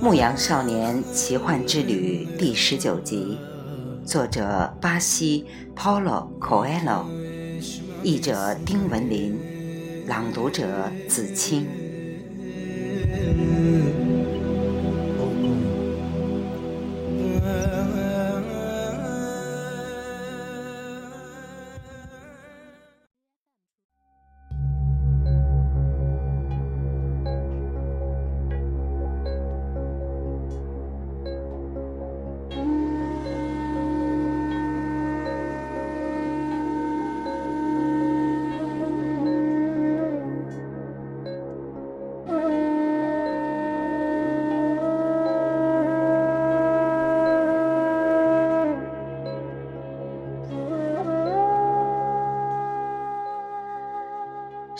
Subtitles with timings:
[0.00, 3.36] 牧羊少年奇幻之旅》第十九集，
[4.04, 5.44] 作者巴西
[5.74, 7.04] Paulo Coelho，
[8.04, 9.36] 译者丁文林，
[10.06, 11.66] 朗读者子清。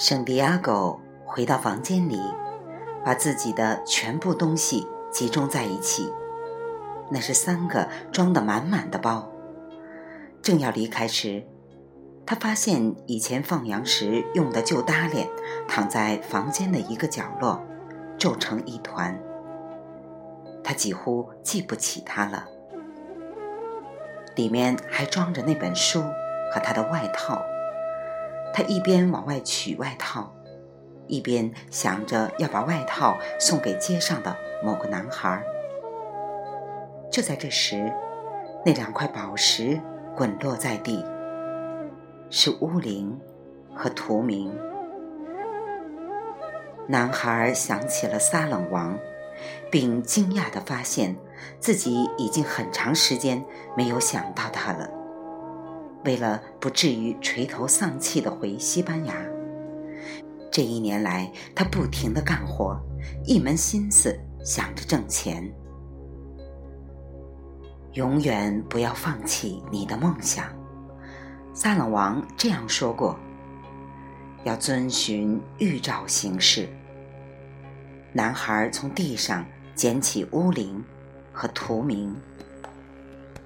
[0.08, 2.18] 圣地亚狗回到房间里，
[3.04, 6.10] 把自己的全部东西集中在一起。
[7.10, 9.30] 那是三个装得满满的包。
[10.40, 11.44] 正要离开时，
[12.24, 15.28] 他发现以前放羊时用的旧搭脸
[15.68, 17.62] 躺在房间的一个角落，
[18.16, 19.14] 皱成一团。
[20.64, 22.48] 他几乎记不起它了。
[24.36, 26.00] 里面还装着那本书
[26.50, 27.42] 和他的外套。
[28.52, 30.32] 他一边往外取外套，
[31.06, 35.42] 一边想着要把外套送给街上的某个男孩。
[37.10, 37.92] 就在这时，
[38.64, 39.80] 那两块宝石
[40.16, 41.04] 滚落在地，
[42.30, 43.18] 是乌灵
[43.74, 44.52] 和图明。
[46.86, 48.98] 男孩想起了撒冷王，
[49.70, 51.14] 并惊讶地发现
[51.60, 53.44] 自己已经很长时间
[53.76, 54.90] 没有想到他了。
[56.04, 59.14] 为了不至于垂头丧气地回西班牙，
[60.50, 62.80] 这一年来他不停地干活，
[63.24, 65.52] 一门心思想着挣钱。
[67.94, 70.46] 永远不要放弃你的梦想，
[71.52, 73.18] 撒冷王这样说过。
[74.44, 76.68] 要遵循预兆行事。
[78.12, 79.44] 男孩从地上
[79.74, 80.82] 捡起乌灵
[81.32, 82.14] 和图明。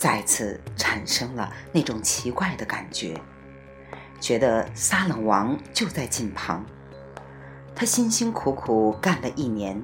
[0.03, 3.15] 再次产生了那种奇怪的感觉，
[4.21, 6.67] 觉得撒冷王就在近旁。
[7.73, 9.81] 他辛辛苦苦干了一年，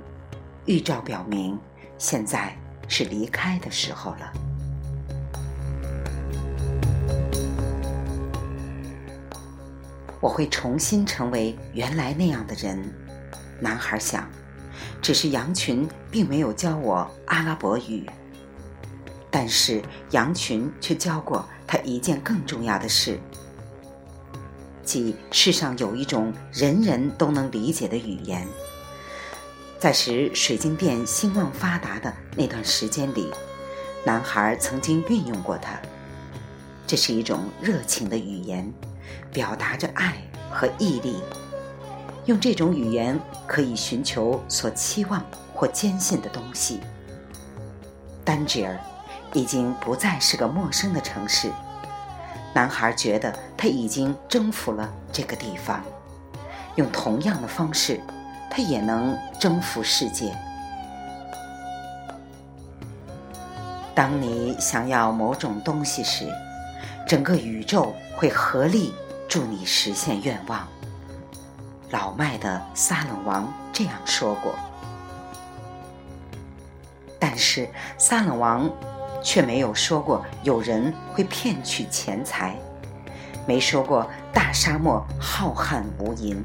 [0.65, 1.57] 预兆表明
[1.99, 2.53] 现在
[2.89, 4.33] 是离开的时候了。
[10.21, 12.93] 我会重新成为原来那样的人，
[13.61, 14.29] 男孩想。
[15.01, 18.05] 只是羊群并没有教我阿拉伯语。
[19.31, 23.21] 但是羊群却教过他一件更重要的事，
[24.83, 28.47] 即世上有一种人人都能理解的语言。
[29.79, 33.31] 在使水晶店兴旺发达的那段时间里，
[34.05, 35.79] 男孩曾经运用过它。
[36.87, 38.73] 这是一种热情的语言，
[39.31, 40.17] 表达着爱
[40.51, 41.23] 和毅力。
[42.25, 45.23] 用这种语言可以寻求所期望
[45.55, 46.81] 或坚信的东西。
[48.25, 48.81] 丹吉尔。
[49.33, 51.51] 已经不再是个陌生的城市。
[52.55, 55.83] 男孩觉得他已经征服了这个地方，
[56.77, 58.01] 用同样的方式，
[58.51, 60.35] 他也能征服世界。
[63.95, 66.27] 当你想要某种东西时，
[67.07, 68.95] 整个宇宙会合力
[69.29, 70.67] 助你实现愿望。
[71.91, 74.55] 老迈的撒冷王这样说过。
[77.19, 77.69] 但是
[77.99, 78.69] 撒冷王。
[79.23, 82.57] 却没有说过有人会骗取钱财，
[83.47, 86.37] 没说过大沙漠浩瀚无垠，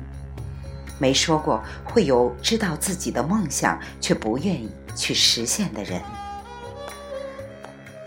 [0.99, 6.01] 没说过会有知道自己的梦想却不愿意去实现的人。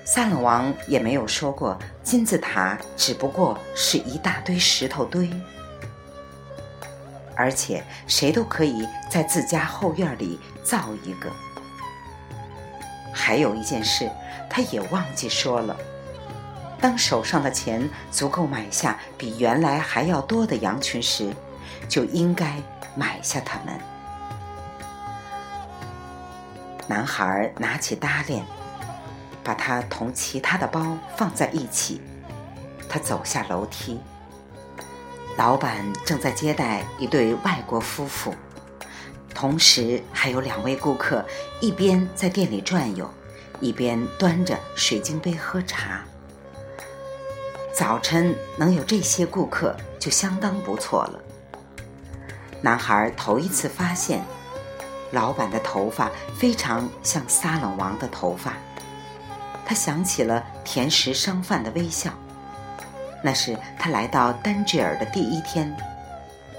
[0.05, 5.29] 萨冷王也没有说过金字塔只不过是一大堆石头堆，
[7.35, 11.29] 而且谁都可以在自家后院里造一个。
[13.17, 14.11] 还有一件事。
[14.49, 15.77] 他也忘记说了，
[16.81, 21.33] 当手上的钱足够买下比原来还要多的羊群时，
[21.89, 22.57] 就应该
[22.95, 23.75] 买下它们。
[26.87, 28.45] 男孩拿起搭链，
[29.43, 32.01] 把它同其他的包放在一起。
[32.89, 34.01] 他走下楼梯，
[35.37, 38.33] 老板正在接待一对外国夫妇，
[39.37, 41.23] 同时还有两位顾客
[41.61, 43.09] 一边在店里转悠。
[43.59, 46.05] 一边端着水晶杯喝茶。
[47.73, 51.21] 早晨能有这些顾客就相当不错了。
[52.61, 54.23] 男孩头一次发现，
[55.11, 58.53] 老板的头发非常像撒冷王的头发。
[59.65, 62.11] 他想起了甜食商贩的微笑，
[63.23, 65.75] 那是他来到丹吉尔的第一天。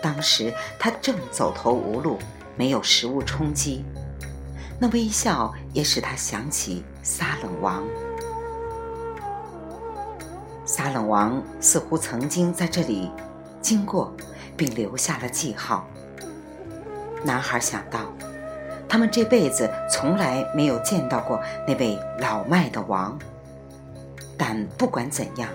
[0.02, 2.18] 当时他正走投无路，
[2.58, 3.86] 没有食物充饥。
[4.80, 7.84] 那微笑也使他想起撒冷王。
[10.66, 13.10] 撒冷王似乎曾经在这里
[13.62, 14.14] 经过，
[14.58, 15.88] 并留下了记号。
[17.24, 18.02] 男孩想到。
[18.90, 21.38] 他们这辈子从来没有见到过
[21.68, 23.20] 那位老迈的王，
[24.38, 25.50] 但不管怎样，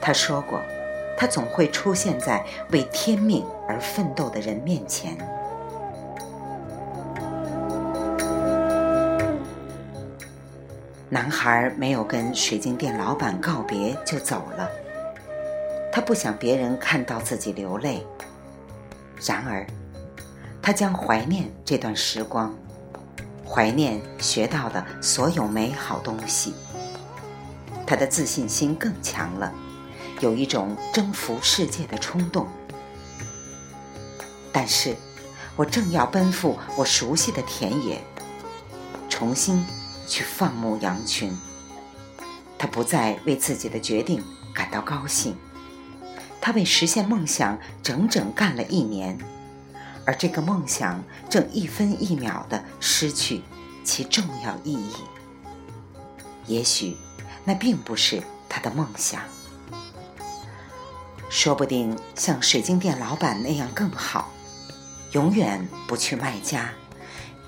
[0.00, 0.60] 他说过，
[1.18, 5.18] 他总会出现在为天命而奋斗的人面前。
[11.16, 14.68] 男孩没有跟水晶店老板告别就走了，
[15.90, 18.06] 他不想别人看到自己流泪。
[19.24, 19.66] 然而，
[20.60, 22.54] 他将怀念这段时光。
[23.48, 26.52] 怀念学到的所有美好东西，
[27.86, 29.50] 他的自信心更强了，
[30.20, 32.46] 有一种征服世界的冲动。
[34.52, 34.94] 但是，
[35.56, 38.02] 我正要奔赴我熟悉的田野，
[39.08, 39.64] 重新
[40.06, 41.36] 去放牧羊群。
[42.58, 44.24] 他不再为自己的决定
[44.54, 45.36] 感到高兴，
[46.40, 49.18] 他为实现梦想整整干了一年。
[50.06, 53.42] 而这个梦想正一分一秒的失去
[53.84, 54.94] 其重要意义。
[56.46, 56.96] 也许
[57.44, 59.20] 那并不是他的梦想，
[61.28, 64.30] 说不定像水晶店老板那样更好，
[65.10, 66.70] 永远不去卖家，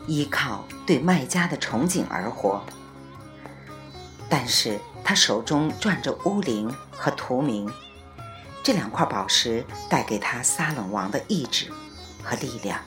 [0.09, 2.65] 依靠对卖家的憧憬而活。
[4.29, 7.71] 但是他手中攥着乌灵和图明
[8.65, 11.71] 这两块宝石，带给他撒冷王的意志。
[12.21, 12.79] 和力量，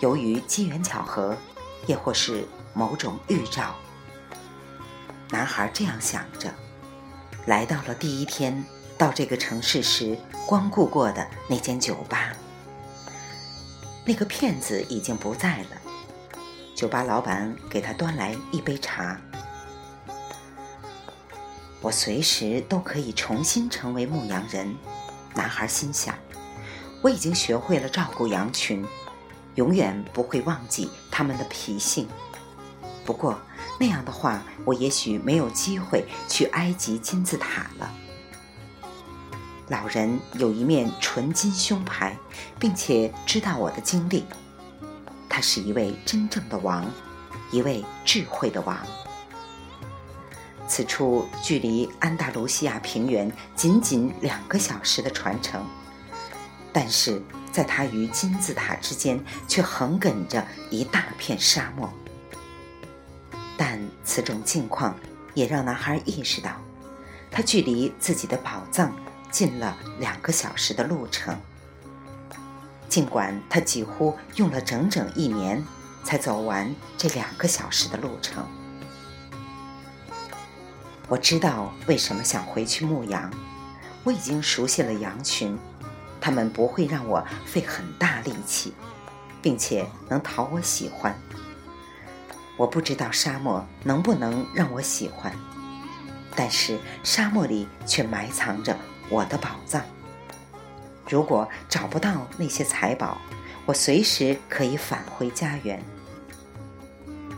[0.00, 1.36] 由于机缘巧合，
[1.86, 3.74] 也或是某种预兆，
[5.28, 6.50] 男孩这样想着，
[7.44, 8.64] 来到了第一天
[8.96, 10.16] 到这个城市时
[10.46, 12.32] 光顾过的那间酒吧。
[14.04, 15.68] 那个骗子已经不在了，
[16.74, 19.16] 酒吧老板给他端来一杯茶。
[21.80, 24.74] 我随时都可以重新成为牧羊人，
[25.34, 26.14] 男孩心想。
[27.00, 28.84] 我已经学会了照顾羊群，
[29.54, 32.08] 永远不会忘记他们的脾性。
[33.04, 33.36] 不过
[33.78, 37.92] 那样的话，我也许没有机会去埃及金字塔了。
[39.72, 42.14] 老人有一面纯金胸牌，
[42.58, 44.22] 并且知道我的经历。
[45.30, 46.84] 他是一位真正的王，
[47.50, 48.76] 一位智慧的王。
[50.68, 55.64] 此处距离安达卢西亚平原仅仅两个小时的船程。
[56.70, 59.18] 但是，在它与金字塔之间，
[59.48, 61.90] 却横亘着一大片沙漠。
[63.56, 64.94] 但此种境况
[65.32, 66.50] 也让男孩意识到，
[67.30, 68.94] 他距离自己的宝藏
[69.32, 71.36] 近了两个小时的路程。
[72.88, 75.64] 尽管他几乎用了整整一年
[76.04, 78.46] 才走完这两个小时的路程。
[81.08, 83.30] 我知道为什么想回去牧羊，
[84.04, 85.58] 我已经熟悉了羊群。
[86.20, 88.72] 他们不会让我费很大力气，
[89.42, 91.18] 并且能讨我喜欢。
[92.56, 95.34] 我不知道沙漠能不能让我喜欢，
[96.36, 98.76] 但是沙漠里却埋藏着
[99.08, 99.82] 我的宝藏。
[101.08, 103.18] 如果找不到那些财宝，
[103.66, 105.82] 我随时可以返回家园。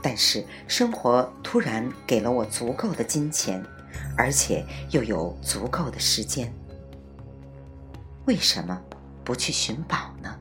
[0.03, 3.65] 但是生活突然给了我足够的金钱，
[4.17, 6.53] 而且又有足够的时间。
[8.27, 8.81] 为什么
[9.25, 10.39] 不去寻宝呢？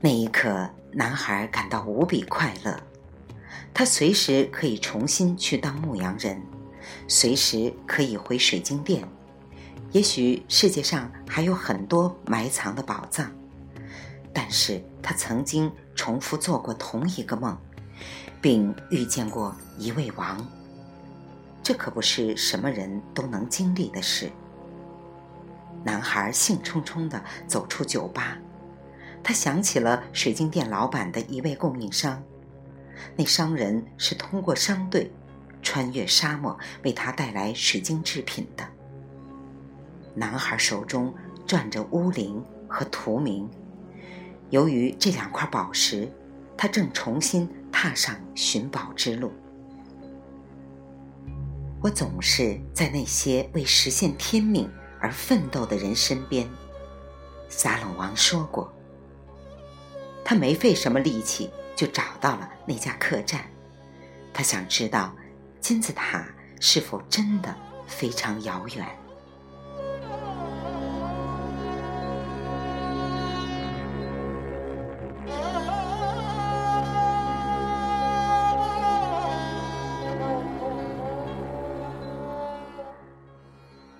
[0.00, 2.87] 那一刻，男孩感到无比快乐。
[3.78, 6.42] 他随时可以重新去当牧羊人，
[7.06, 9.08] 随时可以回水晶店。
[9.92, 13.30] 也许世界上还有很多埋藏的宝藏，
[14.32, 17.56] 但是他曾经重复做过同一个梦，
[18.40, 20.44] 并遇见过一位王。
[21.62, 24.28] 这可不是什么人都能经历的事。
[25.84, 28.36] 男孩兴冲冲地走出酒吧，
[29.22, 32.20] 他想起了水晶店老板的一位供应商，
[33.16, 35.10] 那商人是通过商队
[35.62, 38.66] 穿越沙漠为他带来水晶制品的。
[40.14, 41.14] 男孩手中
[41.46, 43.48] 攥着乌灵和图明，
[44.50, 46.10] 由于这两块宝石，
[46.56, 49.32] 他正重新踏上寻宝之路。
[51.80, 54.68] 我总是在那些为实现天命
[55.00, 56.48] 而奋斗的人身边。
[57.48, 58.72] 撒冷王说过，
[60.24, 63.40] 他没费什么力气就找到了那家客栈。
[64.34, 65.14] 他想知道
[65.60, 66.26] 金字塔
[66.58, 67.54] 是否真的
[67.86, 68.84] 非常遥远。《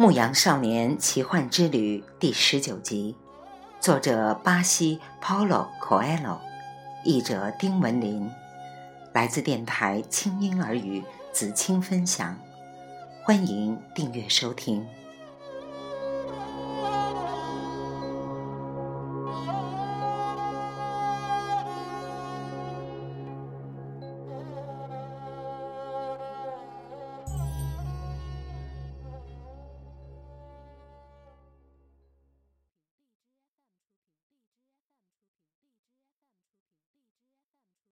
[0.00, 3.14] 牧羊少年奇幻之旅》第十九集，
[3.78, 6.38] 作者巴西 Paulo Coelho，
[7.04, 8.30] 译者丁文林，
[9.12, 11.02] 来自电台轻音耳语
[11.32, 12.36] 子青分享，
[13.22, 14.84] 欢迎订阅收听。